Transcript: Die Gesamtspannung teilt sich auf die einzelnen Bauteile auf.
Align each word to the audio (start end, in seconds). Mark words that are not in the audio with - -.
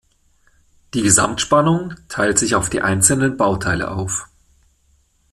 Die 0.95 1.03
Gesamtspannung 1.03 1.93
teilt 2.09 2.39
sich 2.39 2.55
auf 2.55 2.71
die 2.71 2.81
einzelnen 2.81 3.37
Bauteile 3.37 3.91
auf. 3.91 4.25